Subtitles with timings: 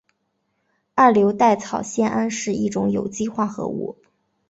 [0.95, 3.99] 二硫代草酰胺是一种有机化合物。